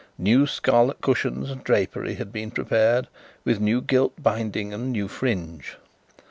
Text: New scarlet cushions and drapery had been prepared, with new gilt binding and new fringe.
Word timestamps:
New 0.17 0.47
scarlet 0.47 0.99
cushions 0.99 1.51
and 1.51 1.63
drapery 1.63 2.15
had 2.15 2.33
been 2.33 2.49
prepared, 2.49 3.07
with 3.45 3.59
new 3.59 3.81
gilt 3.81 4.15
binding 4.19 4.73
and 4.73 4.91
new 4.91 5.07
fringe. 5.07 5.75